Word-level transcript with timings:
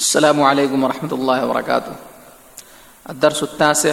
السلام 0.00 0.42
علیکم 0.42 0.84
ورحمۃ 0.84 1.10
اللہ 1.12 1.42
وبرکاتہ۔ 1.44 1.90
الدرس 3.04 3.42
التاسع، 3.42 3.90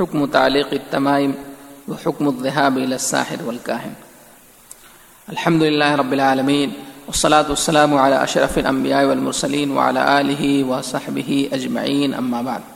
حکم 0.00 0.26
تعلیق 0.26 0.66
التمائم 0.70 1.30
وحکم 1.88 2.28
الذهاب 2.28 2.76
الى 2.76 2.92
الساحر 2.92 3.42
والكاهن 3.46 3.94
الحمد 5.28 5.62
لله 5.62 5.96
رب 6.00 6.12
العالمين 6.12 6.74
والصلاة 7.06 7.48
والسلام 7.48 7.94
على 7.94 8.20
أشرف 8.22 8.58
الأنبياء 8.58 9.00
والمرسلين 9.08 9.72
وعلى 9.78 10.04
آله 10.20 10.50
وصحبه 10.68 11.30
أجمعين 11.58 12.14
أما 12.14 12.42
بعد۔ 12.50 12.68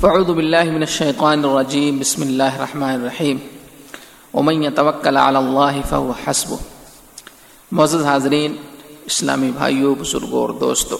فأعوذ 0.00 0.32
بالله 0.40 0.64
من 0.74 0.82
الشيطان 0.82 1.44
الرجيم 1.44 2.00
بسم 2.00 2.22
الله 2.22 2.58
الرحمن 2.58 2.92
الرحيم 2.98 3.38
ومن 4.34 4.62
يتوكل 4.62 5.16
على 5.16 5.38
الله 5.38 5.86
فهو 5.88 6.12
حسبه 6.24 6.58
معزز 7.80 8.04
حاضرین، 8.04 8.56
اسلامی 9.12 9.50
بھائیوں 9.56 9.94
بزرگوں 9.94 10.40
اور 10.40 10.54
دوستوں 10.60 10.98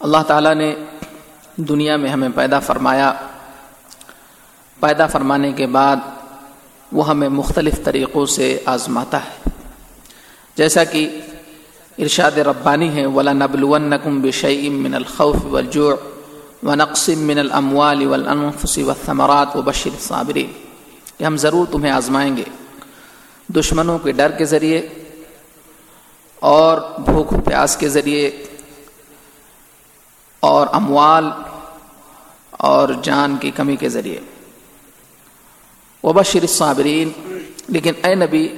اللہ 0.00 0.22
تعالیٰ 0.26 0.54
نے 0.54 0.74
دنیا 1.56 1.96
میں 1.96 2.10
ہمیں 2.10 2.28
پیدا 2.34 2.58
فرمایا۔ 2.58 3.12
پیدا 4.80 5.06
فرمانے 5.06 5.52
کے 5.52 5.66
بعد 5.66 5.96
وہ 6.92 7.08
ہمیں 7.08 7.28
مختلف 7.28 7.74
طریقوں 7.84 8.26
سے 8.26 8.60
آزماتا 8.64 9.18
ہے۔ 9.24 9.50
جیسا 10.56 10.84
کہ 10.84 11.20
ارشاد 11.98 12.38
ربانی 12.38 12.96
ہے 12.96 13.06
ولا 13.06 13.32
نبلونکم 13.32 14.20
بشعیم 14.20 14.82
من 14.82 14.94
الخوف 14.94 15.36
والجوع 15.44 15.94
ونقصم 16.62 17.18
من 17.18 17.38
الاموال 17.38 18.06
والانفس 18.06 18.78
والثمرات 18.78 19.56
وبشر 19.56 19.90
الصابرین 19.90 20.52
کہ 21.18 21.24
ہم 21.24 21.36
ضرور 21.36 21.66
تمہیں 21.72 21.92
آزمائیں 21.92 22.36
گے۔ 22.36 22.44
دشمنوں 23.48 23.98
کے 23.98 24.12
ڈر 24.12 24.30
کے 24.30 24.44
ذریعے 24.44 24.88
اور 26.40 26.80
بھوک 27.04 27.34
پیاس 27.44 27.76
کے 27.76 27.88
ذریعے 27.88 28.44
اور 30.40 30.66
اموال 30.72 31.30
اور 32.50 32.88
جان 33.02 33.36
کی 33.36 33.50
کمی 33.50 33.76
کے 33.76 33.88
ذریعے۔ 33.88 34.20
وبشر 36.04 36.40
الصابرین، 36.40 37.38
لیکن 37.68 37.92
اے 38.04 38.14
نبی، 38.14 38.48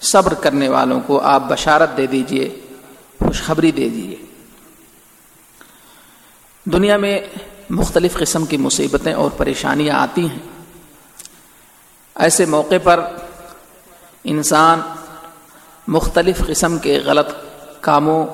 صبر 0.00 0.34
کرنے 0.34 0.68
والوں 0.68 1.00
کو 1.06 1.20
آپ 1.20 1.42
بشارت 1.48 1.96
دے 1.96 2.06
دیجیے، 2.06 2.60
خوشخبری 3.18 3.70
دے 3.70 3.88
دیجیے۔ 3.88 4.16
دنیا 6.64 6.96
میں 6.96 7.20
مختلف 7.70 8.14
قسم 8.14 8.46
کی 8.46 8.56
مصیبتیں 8.56 9.12
اور 9.12 9.30
پریشانیاں 9.30 9.96
آتی 9.96 10.30
ہیں۔ 10.30 10.38
ایسے 12.14 12.46
موقع 12.46 12.74
پر 12.82 13.00
انسان 14.24 14.80
مختلف 15.88 16.38
قسم 16.46 16.78
کے 16.78 16.98
غلط 16.98 17.28
کاموں 17.80 18.26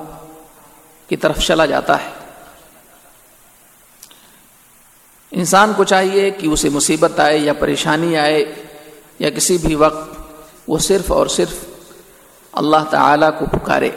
کی 1.07 1.15
طرف 1.15 1.39
چلا 1.39 1.65
جاتا 1.65 2.03
ہے۔ 2.03 2.20
انسان 5.31 5.73
کو 5.77 5.83
چاہیے 5.83 6.31
کہ 6.31 6.47
اسے 6.47 6.69
مصیبت 6.69 7.19
آئے 7.19 7.37
یا 7.37 7.53
پریشانی 7.53 8.17
آئے 8.17 8.55
یا 9.19 9.29
کسی 9.29 9.57
بھی 9.57 9.75
وقت 9.75 10.09
وہ 10.67 10.77
صرف 10.77 11.11
اور 11.11 11.27
صرف 11.27 11.53
اللہ 12.51 12.83
تعالیٰ 12.89 13.39
کو 13.39 13.45
پکارے 13.45 13.89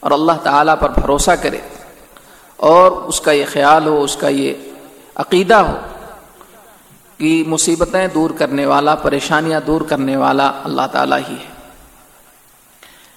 اور 0.00 0.10
اللہ 0.10 0.32
تعالیٰ 0.42 0.74
پر 0.80 0.88
بھروسہ 0.90 1.30
کرے 1.42 1.60
اور 2.56 2.90
اس 2.90 3.20
کا 3.20 3.32
یہ 3.32 3.44
خیال 3.52 3.86
ہو، 3.86 4.02
اس 4.02 4.16
کا 4.16 4.28
یہ 4.28 4.54
عقیدہ 5.14 5.54
ہو 5.54 5.76
کہ 7.18 7.44
مصیبتیں 7.46 8.08
دور 8.08 8.30
کرنے 8.30 8.66
والا، 8.66 8.94
پریشانیاں 8.94 9.60
دور 9.66 9.80
کرنے 9.80 10.16
والا 10.16 10.52
اللہ 10.64 10.86
تعالیٰ 10.92 11.18
ہی 11.28 11.34
ہے۔ 11.34 11.54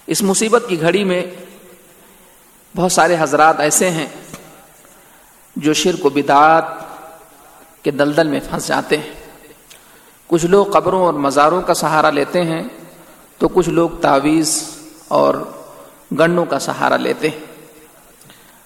اس 0.07 0.21
مصیبت 0.21 0.63
کی 0.67 0.81
گھڑی 0.81 1.03
میں 1.03 1.25
بہت 2.75 2.91
سارے 2.91 3.15
حضرات 3.19 3.59
ایسے 3.59 3.89
ہیں 3.89 4.07
جو 5.55 5.73
شرک 5.73 6.05
و 6.05 6.09
بدعات 6.09 6.88
کے 7.83 7.91
دلدل 7.91 8.27
میں 8.27 8.39
پھنس 8.49 8.67
جاتے 8.67 8.97
ہیں۔ 8.97 9.13
کچھ 10.27 10.45
لوگ 10.45 10.65
قبروں 10.65 11.05
اور 11.05 11.13
مزاروں 11.13 11.61
کا 11.61 11.73
سہارا 11.73 12.09
لیتے 12.09 12.43
ہیں، 12.43 12.63
تو 13.37 13.47
کچھ 13.47 13.69
لوگ 13.69 13.89
تعویذ 13.89 14.63
اور 15.07 15.35
گنڈوں 16.19 16.45
کا 16.45 16.59
سہارا 16.59 16.97
لیتے 16.97 17.29
ہیں۔ 17.29 17.39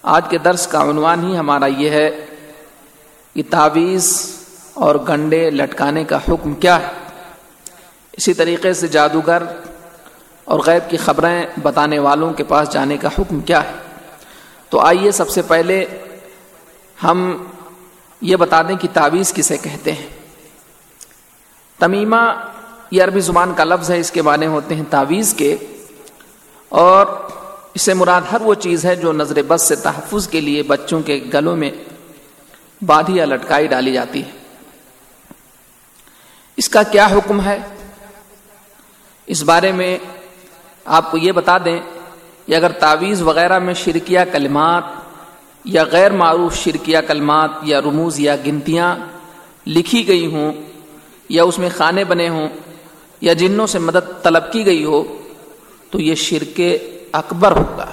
آج 0.04 0.26
کے 0.30 0.38
درس 0.38 0.68
کا 0.68 0.82
عنوان 0.82 1.32
ہی 1.32 1.38
ہمارا 1.38 1.66
یہ 1.66 1.90
ہے 1.90 2.26
کہ 3.34 3.44
تعویذ 3.50 4.36
اور 4.74 4.96
گنڈے 4.96 5.50
لٹکانے 5.50 6.04
کا 6.04 6.18
حکم 6.18 6.54
کیا 6.54 6.82
ہے۔ 6.82 6.88
اسی 8.12 8.34
طریقے 8.34 8.74
سے 8.74 8.88
جادوگر 8.88 9.44
اور 10.46 10.60
غیب 10.60 10.90
کی 10.90 10.98
خبریں 10.98 11.46
بتانے 11.64 12.00
والوں 12.00 12.34
کے 12.34 12.44
پاس 12.44 12.70
جانے 12.70 12.98
کا 12.98 13.08
حکم 13.08 13.40
کیا 13.40 13.64
ہے۔ 13.64 13.72
تو 14.70 14.80
آئیے 14.80 15.12
سب 15.12 15.30
سے 15.30 15.42
پہلے 15.42 15.86
ہم 17.04 17.44
یہ 18.24 18.36
بتا 18.36 18.62
دیں 18.62 18.76
کہ 18.76 18.88
تعویذ 18.94 19.34
کسے 19.34 19.58
کہتے 19.58 19.92
ہیں؟ 19.92 20.08
تمیمہ 21.80 22.50
یہ 22.92 23.04
عربی 23.04 23.20
زبان 23.20 23.54
کا 23.54 23.64
لفظ 23.64 23.92
ہے، 23.92 24.00
اس 24.00 24.12
کے 24.12 24.22
معنی 24.22 24.46
ہوتے 24.46 24.76
ہیں 24.76 24.84
تعویذ 24.90 25.34
کے، 25.34 25.56
اور 26.70 27.08
اس 27.74 27.82
سے 27.82 27.94
مراد 27.94 28.22
ہر 28.32 28.42
وہ 28.42 28.54
چیز 28.54 28.86
ہے 28.86 28.96
جو 28.96 29.14
نظر 29.14 29.42
بس 29.48 29.62
سے 29.62 29.76
تحفظ 29.76 30.28
کے 30.28 30.42
لیے 30.42 30.64
بچوں 30.64 31.02
کے 31.02 31.20
گلوں 31.34 31.56
میں 31.56 31.72
بادھی 32.82 33.16
یا 33.16 33.26
لٹکائی 33.26 33.68
ڈالی 33.68 33.94
جاتی 33.94 34.24
ہے۔ 34.24 34.32
اس 36.58 36.70
کا 36.70 36.84
کیا 36.84 37.08
حکم 37.08 37.42
ہے؟ 37.42 37.60
اس 39.28 39.44
بارے 39.44 39.72
میں 39.72 39.98
آپ 40.86 41.12
کو 41.12 41.18
یہ 41.18 41.32
بتا 41.32 41.58
دیں 41.66 41.80
کہ 42.46 42.56
اگر 42.56 42.72
تعویذ 42.72 43.22
وغیرہ 43.22 43.60
میں 43.60 43.74
شرکیہ 43.74 44.20
کلمات 44.32 44.84
یا 45.66 45.84
غیر 45.84 46.12
معروف 46.12 46.56
شرکیہ 46.56 46.98
کلمات 47.08 47.50
یا 47.64 47.82
رموز 47.82 48.20
یا 48.20 48.36
گنتیاں 48.46 48.96
لکھی 49.68 50.08
گئی 50.08 50.26
ہوں 50.26 50.54
یا 51.30 51.44
اس 51.44 51.60
میں 51.60 51.70
خانے 51.78 52.04
بنے 52.04 52.30
ہوں 52.30 52.48
یا 53.22 53.34
جنوں 53.34 53.68
سے 53.68 53.80
مدد 53.80 54.24
طلب 54.24 54.52
کی 54.52 54.66
گئی 54.66 54.84
ہو، 54.84 55.04
تو 55.90 56.00
یہ 56.00 56.16
شرک 56.16 56.62
اکبر 57.12 57.52
ہوگا 57.52 57.86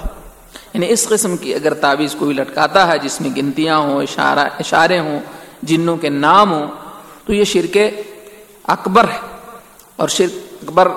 یعنی 0.73 0.85
اس 0.89 1.07
قسم 1.07 1.37
کی 1.37 1.55
اگر 1.55 1.73
تعویذ 1.73 2.15
کوئی 2.15 2.33
لٹکاتا 2.33 2.87
ہے 2.87 2.99
جس 2.99 3.21
میں 3.21 3.29
گنتیاں 3.37 3.77
ہوں، 3.77 4.03
اشارہ، 4.03 4.49
اشارے 4.59 4.99
ہوں، 4.99 5.19
جنوں 5.61 5.97
کے 5.97 6.09
نام 6.09 6.51
ہوں، 6.51 6.67
تو 7.25 7.33
یہ 7.33 7.43
شرک 7.43 7.77
اکبر 8.63 9.03
ہے۔ 9.03 9.19
اور 9.95 10.07
شرک 10.07 10.63
اکبر 10.63 10.87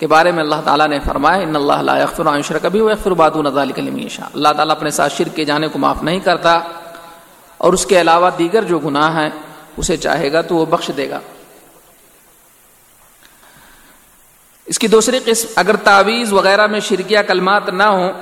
کے 0.00 0.06
بارے 0.06 0.32
میں 0.32 0.42
اللہ 0.42 0.56
تعالیٰ 0.64 0.88
نے 0.88 0.98
فرمایا، 1.00 1.42
ان 1.42 1.56
اللہ 1.56 1.82
لا 1.82 1.98
یغفر 1.98 2.26
عن 2.26 2.42
شرک 2.42 2.66
بھی 2.66 2.80
ویغفر 2.80 3.10
بعد 3.10 3.30
ذلک 3.54 3.78
لمن 3.78 4.00
یشاء. 4.00 4.26
اللہ 4.34 4.48
تعالیٰ 4.56 4.76
اپنے 4.76 4.90
ساتھ 4.90 5.12
شرک 5.12 5.36
کے 5.36 5.44
جانے 5.44 5.68
کو 5.68 5.78
معاف 5.78 6.02
نہیں 6.02 6.20
کرتا 6.20 6.60
اور 7.56 7.72
اس 7.72 7.86
کے 7.86 8.00
علاوہ 8.00 8.30
دیگر 8.38 8.62
جو 8.62 8.78
گناہ 8.78 9.20
ہیں، 9.20 9.30
اسے 9.76 9.96
چاہے 9.96 10.32
گا 10.32 10.40
تو 10.40 10.56
وہ 10.56 10.66
بخش 10.66 10.90
دے 10.96 11.10
گا۔ 11.10 11.20
اس 14.64 14.78
کی 14.78 14.88
دوسری 14.88 15.18
قسم، 15.24 15.48
اگر 15.56 15.76
تعویذ 15.76 16.32
وغیرہ 16.32 16.66
میں 16.66 16.80
شرکیہ 16.80 17.18
کلمات 17.26 17.68
نہ 17.68 17.82
ہوں، 17.82 18.12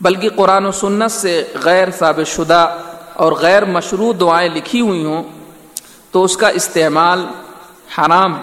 بلکہ 0.00 0.28
قرآن 0.36 0.66
و 0.66 0.72
سنت 0.72 1.10
سے 1.10 1.52
غیر 1.54 1.90
ثابت 1.90 2.26
شدہ 2.26 2.76
اور 3.14 3.32
غیر 3.32 3.64
مشروع 3.64 4.12
دعائیں 4.20 4.48
لکھی 4.54 4.80
ہوئی 4.80 5.04
ہوں، 5.04 5.22
تو 6.10 6.24
اس 6.24 6.36
کا 6.36 6.48
استعمال 6.48 7.26
حرام، 7.98 8.40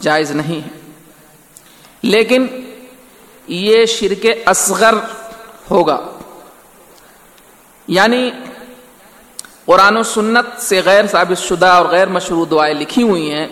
جائز 0.00 0.30
نہیں 0.30 0.60
ہے۔ 0.60 0.77
لیکن 2.02 2.46
یہ 3.48 3.84
شرک 3.84 4.26
اصغر 4.46 4.94
ہوگا۔ 5.70 6.00
یعنی 7.88 8.30
قرآن 9.64 9.96
و 9.96 10.02
سنت 10.02 10.62
سے 10.62 10.80
غیر 10.84 11.06
ثابت 11.06 11.42
شدہ 11.42 11.66
اور 11.66 11.86
غیر 11.86 12.08
مشروع 12.08 12.44
دعائیں 12.50 12.74
لکھی 12.74 13.02
ہوئی 13.02 13.30
ہیں، 13.30 13.48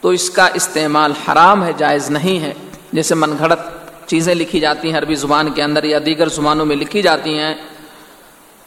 تو 0.00 0.08
اس 0.08 0.30
کا 0.30 0.48
استعمال 0.54 1.12
حرام 1.28 1.64
ہے، 1.64 1.72
جائز 1.76 2.10
نہیں 2.10 2.40
ہے۔ 2.40 2.54
جیسے 2.92 3.14
من 3.14 3.38
گھڑت 3.38 3.60
چیزیں 4.06 4.34
لکھی 4.34 4.60
جاتی 4.60 4.90
ہیں، 4.90 4.98
عربی 4.98 5.14
زبان 5.14 5.52
کے 5.52 5.62
اندر 5.62 5.84
یا 5.84 5.98
دیگر 6.06 6.28
زبانوں 6.28 6.66
میں 6.66 6.76
لکھی 6.76 7.02
جاتی 7.02 7.38
ہیں، 7.38 7.54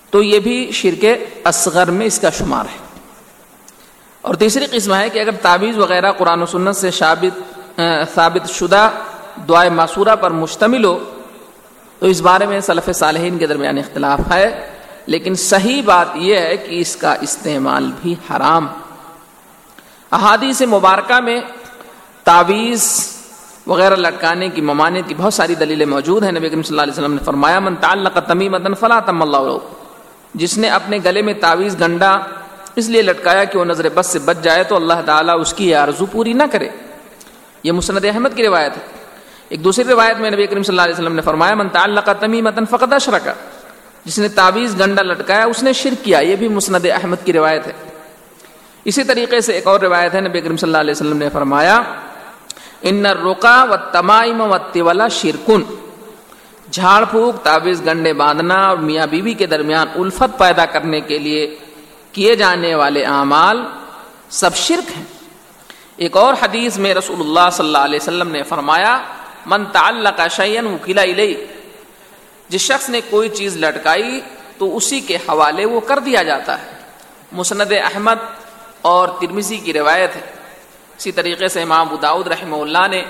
تو 0.09 0.23
یہ 0.23 0.39
بھی 0.39 0.71
شرک 0.73 1.05
اصغر 1.43 1.91
میں 1.91 2.05
اس 2.05 2.19
کا 2.19 2.29
شمار 2.29 2.65
ہے۔ 2.65 2.99
اور 4.21 4.35
تیسری 4.35 4.65
قسم 4.71 4.93
ہے 4.93 5.09
کہ 5.09 5.19
اگر 5.19 5.31
تعویذ 5.31 5.77
وغیرہ 5.77 6.11
قرآن 6.11 6.41
و 6.41 6.45
سنت 6.45 6.75
سے 6.75 6.91
ثابت 6.91 7.60
ثابت 8.15 8.49
شدہ 8.49 8.89
دعائے 9.49 9.69
معصورہ 9.69 10.15
پر 10.15 10.31
مشتمل 10.31 10.85
ہو، 10.85 10.99
تو 11.99 12.05
اس 12.05 12.21
بارے 12.21 12.45
میں 12.45 12.59
صلف 12.59 12.89
صالحین 12.95 13.37
کے 13.37 13.47
درمیان 13.47 13.77
اختلاف 13.77 14.19
ہے۔ 14.31 14.69
لیکن 15.05 15.35
صحیح 15.35 15.81
بات 15.85 16.07
یہ 16.15 16.37
ہے 16.37 16.57
کہ 16.57 16.79
اس 16.79 16.95
کا 16.95 17.15
استعمال 17.21 17.91
بھی 18.01 18.15
حرام۔ 18.29 18.67
احادیث 20.11 20.61
مبارکہ 20.61 21.19
میں 21.19 21.41
تعویذ 22.23 23.07
وغیرہ 23.67 23.95
لٹکانے 23.95 24.49
کی 24.49 24.61
ممانعت 24.61 25.09
کی 25.09 25.15
بہت 25.17 25.33
ساری 25.33 25.55
دلیلیں 25.55 25.85
موجود 25.85 26.23
ہیں۔ 26.23 26.31
نبی 26.31 26.49
کریم 26.49 26.61
صلی 26.61 26.73
اللہ 26.73 26.81
علیہ 26.81 26.93
وسلم 26.93 27.13
نے 27.13 27.23
فرمایا، 27.25 27.59
من 27.59 27.75
تعلق 27.75 28.17
تمیمتا 28.27 28.73
فلا 28.73 28.99
تم 28.99 29.21
اللہ 29.21 29.57
جس 30.33 30.57
نے 30.57 30.69
اپنے 30.69 30.99
گلے 31.05 31.21
میں 31.21 31.33
تعویذ 31.33 31.75
گنڈا 31.81 32.19
اس 32.75 32.89
لیے 32.89 33.01
لٹکایا 33.01 33.43
کہ 33.43 33.59
وہ 33.59 33.65
نظر 33.65 33.87
بس 33.93 34.07
سے 34.07 34.19
بچ 34.19 34.35
جائے 34.41 34.63
تو 34.63 34.75
اللہ 34.75 34.93
تعالیٰ 35.05 35.41
اس 35.41 35.53
کی 35.53 35.75
آرزو 35.75 36.05
پوری 36.05 36.33
نہ 36.33 36.43
کرے۔ 36.51 36.69
یہ 37.63 37.71
مسند 37.71 38.05
احمد 38.05 38.29
کی 38.35 38.43
روایت 38.43 38.77
ہے۔ 38.77 38.81
ایک 39.49 39.63
دوسری 39.63 39.83
روایت 39.83 40.17
میں 40.17 40.31
نبی 40.31 40.47
کریم 40.47 40.63
صلی 40.63 40.73
اللہ 40.73 40.81
علیہ 40.81 40.93
وسلم 40.93 41.15
نے 41.15 41.21
فرمایا، 41.21 41.55
من 41.55 41.69
تعلق 41.69 42.09
تمیمتا 42.19 42.77
فقد 42.77 42.93
اشرک 42.93 43.27
جس 44.05 44.19
نے 44.19 44.27
تعویز 44.27 44.79
گنڈا 44.79 45.01
لٹکایا، 45.01 45.45
اس 45.45 45.63
نے 45.63 45.73
شرک 45.73 46.05
کیا، 46.05 46.19
یہ 46.19 46.35
بھی 46.35 46.47
مسند 46.47 46.85
احمد 46.85 47.25
کی 47.25 47.33
روایت 47.33 47.67
ہے۔ 47.67 47.71
اسی 48.85 49.03
طریقے 49.03 49.41
سے 49.41 49.53
ایک 49.53 49.67
اور 49.67 49.79
روایت 49.79 50.15
ہے، 50.15 50.21
نبی 50.21 50.41
کریم 50.41 50.57
صلی 50.57 50.69
اللہ 50.69 50.77
علیہ 50.77 50.91
وسلم 50.91 51.17
نے 51.17 51.29
فرمایا، 51.29 51.81
ان 52.81 53.05
رقا 53.05 53.63
و 53.63 53.75
تمائم 53.91 54.41
و 54.41 54.57
تیولا 54.71 55.07
شرکن 55.07 55.63
جھاڑ 56.71 57.05
پھونک 57.11 57.43
تعویز 57.43 57.85
گنڈے 57.85 58.13
باندھنا 58.13 58.67
اور 58.67 58.77
میاں 58.77 59.07
بیوی 59.07 59.33
کے 59.33 59.45
درمیان 59.45 59.87
الفت 59.95 60.37
پیدا 60.37 60.65
کرنے 60.65 61.01
کے 61.01 61.17
لیے 61.17 61.57
کیے 62.11 62.35
جانے 62.35 62.75
والے 62.75 63.03
اعمال 63.05 63.63
سب 64.29 64.55
شرک 64.55 64.97
ہیں۔ 64.97 65.03
ایک 66.01 66.17
اور 66.17 66.33
حدیث 66.41 66.77
میں 66.77 66.93
رسول 66.93 67.19
اللہ 67.19 67.49
صلی 67.51 67.65
اللہ 67.65 67.77
علیہ 67.77 67.99
وسلم 68.01 68.31
نے 68.31 68.43
فرمایا، 68.43 69.01
من 69.45 69.65
تعلق 69.65 70.21
شعین 70.31 70.67
وکیلا 70.67 71.03
علیہ 71.03 71.45
جس 72.49 72.61
شخص 72.61 72.89
نے 72.89 73.01
کوئی 73.09 73.29
چیز 73.29 73.57
لٹکائی، 73.57 74.21
تو 74.57 74.77
اسی 74.77 74.99
کے 74.99 75.15
حوالے 75.15 75.65
وہ 75.65 75.79
کر 75.79 75.99
دیا 75.99 76.23
جاتا 76.23 76.61
ہے۔ 76.61 76.71
مسند 77.31 77.71
احمد 77.71 78.19
اور 78.81 79.07
ترمیزی 79.19 79.57
کی 79.57 79.73
روایت 79.73 80.15
ہے۔ 80.15 80.21
اسی 80.97 81.11
طریقے 81.11 81.47
سے 81.47 81.61
امام 81.61 81.95
داود 82.01 82.27
رحمہ 82.27 82.55
اللہ 82.55 82.87
نے 82.91 83.03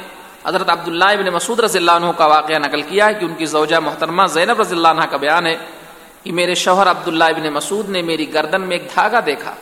حضرت 0.46 0.70
عبداللہ 0.70 1.10
ابن 1.18 1.34
مسعود 1.34 1.60
رضی 1.60 1.78
اللہ 1.78 1.92
عنہ 1.92 2.12
کا 2.18 2.26
واقعہ 2.26 2.60
نقل 2.60 2.82
کیا 2.82 3.08
ہے 3.08 3.14
کہ 3.14 3.26
ان 3.26 3.34
کی 3.36 3.46
زوجہ 3.46 3.80
محترمہ 3.80 4.28
زینب 4.28 4.62
رضی 4.62 4.76
اللہ 4.76 4.88
عنہ 4.88 5.06
کا 5.12 5.18
بیان 5.18 5.48
ہے 5.48 5.56
کہ 6.24 6.32
میرے 6.32 6.56
شوہر 6.56 6.92
عبداللہ 6.92 7.24
ابن 7.24 7.54
مسعود 7.54 7.90
نے 7.90 8.02
میری 8.02 8.34
گردن 8.34 8.62
میں 8.62 8.78
ایک 8.78 8.88
دھاگا 8.96 9.20
دیکھا۔ 9.26 9.56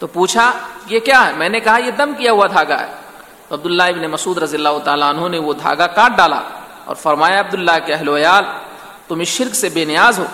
تو 0.00 0.06
پوچھا، 0.06 0.50
یہ 0.86 1.00
کیا 1.00 1.26
ہے؟ 1.26 1.32
میں 1.36 1.48
نے 1.48 1.60
کہا، 1.60 1.76
یہ 1.78 1.90
دم 1.96 2.12
کیا 2.18 2.32
ہوا 2.32 2.46
دھاگا 2.46 2.80
ہے. 2.80 2.92
تو 3.48 3.54
عبداللہ 3.54 3.82
ابن 3.82 4.10
مسعود 4.10 4.38
رضی 4.38 4.56
اللہ 4.56 4.78
تعالیٰ 4.84 5.08
عنہ 5.08 5.28
نے 5.28 5.38
وہ 5.38 5.52
دھاگا 5.62 5.86
کاٹ 5.86 6.16
ڈالا 6.16 6.40
اور 6.84 6.96
فرمایا، 6.96 7.40
عبداللہ 7.40 7.76
کے 7.86 7.92
اہل 7.94 8.08
ویال 8.08 8.44
تم 9.08 9.20
اس 9.20 9.28
شرک 9.28 9.54
سے 9.54 9.68
بے 9.74 9.84
نیاز 9.84 10.18
ہو 10.18 10.26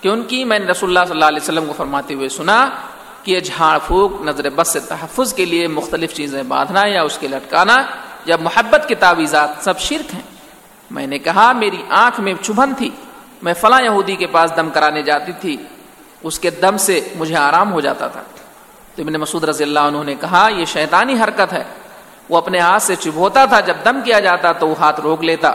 کہ 0.00 0.08
ان 0.08 0.22
کی 0.28 0.42
میں 0.44 0.58
نے 0.58 0.66
رسول 0.66 0.88
اللہ 0.90 1.04
صلی 1.08 1.16
اللہ 1.16 1.30
علیہ 1.32 1.42
وسلم 1.42 1.66
کو 1.66 1.72
فرماتے 1.76 2.14
ہوئے 2.14 2.28
سنا 2.28 2.58
کہ 3.22 3.30
یہ 3.30 3.40
جھاڑ 3.40 3.78
پھونک 3.86 4.22
نظر 4.26 4.48
بس 4.50 4.68
سے 4.68 4.80
تحفظ 4.88 5.32
کے 5.34 5.44
لیے 5.44 5.66
مختلف 5.68 6.14
چیزیں 6.14 6.42
باندھنا 6.42 6.82
یا 6.86 7.02
اس 7.02 7.18
کے 7.18 7.28
لٹکانا 7.28 7.76
یا 8.26 8.36
محبت 8.40 8.88
کے 8.88 8.94
تعویذات 8.94 9.64
سب 9.64 9.78
شرک 9.78 10.14
ہیں. 10.14 10.26
میں 10.90 11.06
نے 11.06 11.18
کہا، 11.18 11.50
میری 11.52 11.82
آنکھ 11.88 12.20
میں 12.20 12.34
چبھن 12.42 12.74
تھی، 12.78 12.90
میں 13.42 13.54
فلاں 13.60 13.82
یہودی 13.82 14.16
کے 14.16 14.26
پاس 14.26 14.56
دم 14.56 14.70
کرانے 14.70 15.02
جاتی 15.02 15.32
تھی، 15.40 15.56
اس 16.22 16.38
کے 16.38 16.50
دم 16.62 16.76
سے 16.76 17.00
مجھے 17.16 17.36
آرام 17.36 17.72
ہو 17.72 17.80
جاتا 17.80 18.08
تھا. 18.08 18.22
تو 18.94 19.02
ابن 19.02 19.12
مسعود 19.12 19.44
رضی 19.44 19.64
اللہ 19.64 19.80
عنہ 19.80 20.02
نے 20.02 20.14
کہا، 20.14 20.48
یہ 20.56 20.64
شیطانی 20.64 21.14
حرکت 21.14 21.52
ہے۔ 21.52 21.64
وہ 22.28 22.36
اپنے 22.36 22.58
ہاتھ 22.58 22.82
سے 22.82 22.96
چبھوتا 22.96 23.44
تھا، 23.44 23.60
جب 23.60 23.74
دم 23.84 24.00
کیا 24.04 24.20
جاتا 24.20 24.52
تو 24.52 24.68
وہ 24.68 24.74
ہاتھ 24.78 25.00
روک 25.00 25.24
لیتا۔ 25.24 25.48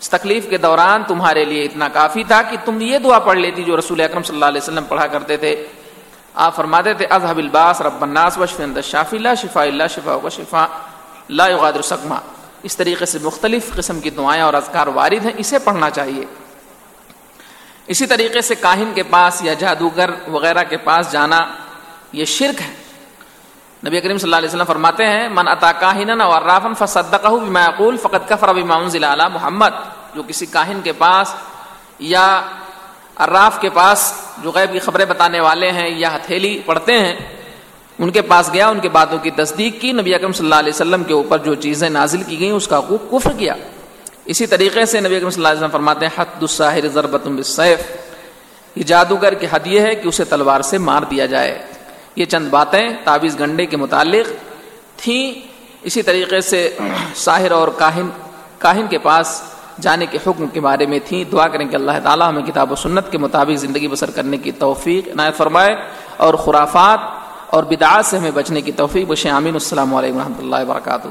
اس 0.00 0.10
تکلیف 0.10 0.46
کے 0.50 0.58
دوران 0.58 1.02
تمہارے 1.08 1.44
لیے 1.44 1.64
اتنا 1.64 1.88
کافی 1.88 2.24
تھا 2.24 2.42
کہ 2.42 2.56
تم 2.64 2.80
یہ 2.80 2.98
دعا 2.98 3.18
پڑھ 3.18 3.38
لیتی 3.38 3.64
جو 3.64 3.76
رسول 3.76 4.00
اکرم 4.00 4.22
صلی 4.22 4.36
اللہ 4.36 4.44
علیہ 4.44 4.60
وسلم 4.62 4.84
پڑھا 4.84 5.06
کرتے 5.06 5.36
تھے۔ 5.36 5.66
آپ 6.34 6.56
فرماتے 6.56 6.94
تھے، 6.94 7.06
اذهب 7.06 7.38
الباس 7.38 7.80
رب 7.80 8.02
الناس 8.02 8.38
وشف 8.38 8.60
عند 8.60 8.76
الشافی، 8.76 9.18
لا 9.18 9.34
شفاء 9.34 9.62
الا 9.62 9.86
شفاء 9.86 10.16
و 10.24 10.28
شفاء، 10.28 10.66
لا 11.28 11.48
يغادر 11.48 11.82
سقما۔ 11.82 12.18
اس 12.62 12.76
طریقے 12.76 13.06
سے 13.06 13.18
مختلف 13.22 13.70
قسم 13.76 14.00
کی 14.00 14.10
دعائیں 14.10 14.42
اور 14.42 14.54
اذکار 14.54 14.86
وارد 14.86 15.26
ہیں، 15.26 15.32
اسے 15.36 15.58
پڑھنا 15.58 15.90
چاہیے۔ 15.90 16.24
اسی 17.86 18.06
طریقے 18.06 18.40
سے 18.40 18.54
کاہن 18.54 18.92
کے 18.94 19.02
پاس 19.02 19.44
یا 19.44 19.54
جادوگر 19.54 20.10
وغیرہ 20.28 20.64
کے 20.64 20.76
پاس 20.76 21.12
جانا 21.12 21.40
یہ 22.14 22.24
شرک 22.24 22.60
ہے۔ 22.60 22.74
نبی 23.86 24.00
کریم 24.00 24.18
صلی 24.18 24.26
اللہ 24.26 24.36
علیہ 24.36 24.48
وسلم 24.48 24.64
فرماتے 24.64 25.06
ہیں، 25.06 25.28
من 25.28 25.48
اتا 25.48 25.72
کاہن 25.72 26.20
اور 26.20 26.42
رافن 26.42 26.74
فصدقہ 26.78 27.28
بما 27.28 27.64
يقول 27.64 27.96
فقد 27.96 28.28
كفر 28.28 28.52
بما 28.52 28.74
انزل 28.74 29.04
على 29.04 29.24
محمد۔ 29.32 29.70
جو 30.14 30.22
کسی 30.22 30.46
کاہن 30.46 30.80
کے 30.84 30.92
پاس 30.92 31.34
یا 31.98 32.40
عراف 33.16 33.60
کے 33.60 33.68
پاس 33.68 34.12
جو 34.38 34.50
غیب 34.50 34.72
کی 34.72 34.78
خبریں 34.78 35.04
بتانے 35.04 35.40
والے 35.40 35.70
ہیں 35.70 35.88
یا 35.88 36.16
ہتھیلی 36.16 36.62
پڑھتے 36.66 36.98
ہیں، 36.98 37.16
ان 37.98 38.10
کے 38.10 38.22
پاس 38.22 38.50
گیا، 38.52 38.68
ان 38.68 38.80
کے 38.80 38.88
باتوں 38.88 39.18
کی 39.18 39.30
تصدیق 39.30 39.80
کی، 39.80 39.92
نبی 39.92 40.14
اکرم 40.14 40.32
صلی 40.32 40.46
اللہ 40.46 40.54
علیہ 40.54 40.72
وسلم 40.74 41.04
کے 41.04 41.12
اوپر 41.12 41.38
جو 41.38 41.54
چیزیں 41.54 41.90
نازل 41.90 42.22
کی 42.22 42.40
گئیں، 42.40 42.52
اس 42.52 42.68
کا 42.68 42.78
حقوق 42.78 43.10
کفر 43.10 43.32
کیا۔ 43.38 43.54
اسی 44.24 44.46
طریقے 44.46 44.86
سے 44.86 45.00
نبی 45.00 45.16
اکرم 45.16 45.30
صلی 45.30 45.38
اللہ 45.38 45.48
علیہ 45.48 45.58
وسلم 45.58 45.70
فرماتے 45.70 46.06
ہیں، 46.06 46.20
حد 46.20 46.42
الساحر 46.42 46.88
ضربت 46.88 47.26
بالسیف۔ 47.26 47.78
یہ 48.76 48.82
جادوگر 48.82 49.34
کی 49.34 49.46
حد 49.50 49.66
یہ 49.66 49.80
ہے 49.80 49.94
کہ 49.94 50.08
اسے 50.08 50.24
تلوار 50.24 50.60
سے 50.60 50.78
مار 50.78 51.02
دیا 51.02 51.26
جائے۔ 51.26 51.73
یہ 52.16 52.24
چند 52.24 52.48
باتیں 52.48 52.88
تعویذ 53.04 53.38
گنڈے 53.40 53.66
کے 53.66 53.76
متعلق 53.76 54.32
تھیں۔ 54.96 55.32
اسی 55.82 56.02
طریقے 56.02 56.40
سے 56.40 56.76
ساحر 57.14 57.50
اور 57.50 57.68
کاہن 57.68 58.08
کاہن 58.58 58.86
کے 58.90 58.98
پاس 58.98 59.42
جانے 59.80 60.06
کے 60.06 60.18
حکم 60.26 60.46
کے 60.46 60.60
بارے 60.60 60.86
میں 60.86 60.98
تھیں۔ 61.04 61.24
دعا 61.24 61.48
کریں 61.48 61.68
کہ 61.68 61.76
اللہ 61.76 61.98
تعالیٰ 62.02 62.28
ہمیں 62.28 62.42
کتاب 62.42 62.72
و 62.72 62.74
سنت 62.74 63.10
کے 63.10 63.18
مطابق 63.18 63.56
زندگی 63.56 63.88
بسر 63.88 64.10
کرنے 64.10 64.36
کی 64.36 64.52
توفیق 64.52 65.08
عنایت 65.08 65.36
فرمائے 65.36 65.76
اور 66.16 66.34
خرافات 66.34 66.98
اور 67.54 67.62
بدعات 67.62 68.06
سے 68.06 68.18
ہمیں 68.18 68.30
بچنے 68.30 68.60
کی 68.60 68.72
توفیق 68.72 69.06
بش 69.08 69.26
امین 69.26 69.54
السلام 69.54 69.94
علیکم 69.94 70.16
و 70.16 70.20
رحمۃ 70.20 70.38
اللہ 70.38 70.70
وبرکاتہ۔ 70.70 71.08